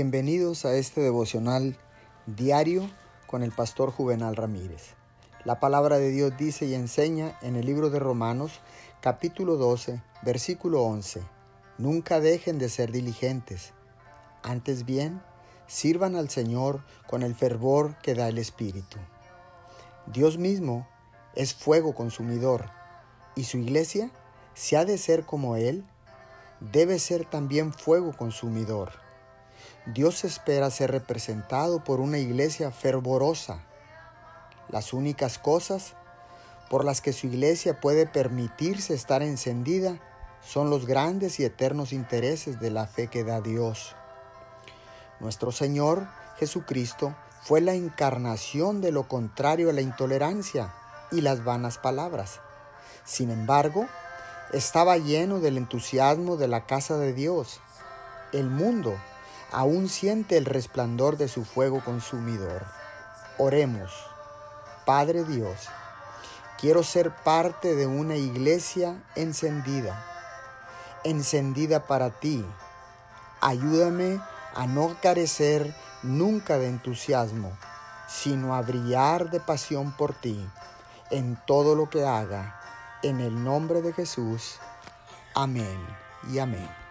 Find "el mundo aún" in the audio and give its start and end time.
58.32-59.88